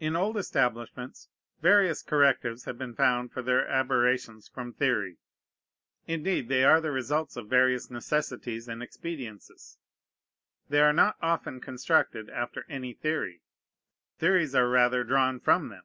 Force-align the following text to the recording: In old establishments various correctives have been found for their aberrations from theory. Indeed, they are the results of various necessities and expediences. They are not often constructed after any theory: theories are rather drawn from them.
In 0.00 0.16
old 0.16 0.36
establishments 0.36 1.28
various 1.62 2.02
correctives 2.02 2.64
have 2.64 2.76
been 2.76 2.96
found 2.96 3.30
for 3.30 3.42
their 3.42 3.64
aberrations 3.68 4.48
from 4.48 4.72
theory. 4.72 5.18
Indeed, 6.08 6.48
they 6.48 6.64
are 6.64 6.80
the 6.80 6.90
results 6.90 7.36
of 7.36 7.48
various 7.48 7.88
necessities 7.88 8.66
and 8.66 8.82
expediences. 8.82 9.78
They 10.68 10.80
are 10.80 10.92
not 10.92 11.14
often 11.22 11.60
constructed 11.60 12.28
after 12.28 12.66
any 12.68 12.92
theory: 12.92 13.42
theories 14.18 14.56
are 14.56 14.68
rather 14.68 15.04
drawn 15.04 15.38
from 15.38 15.68
them. 15.68 15.84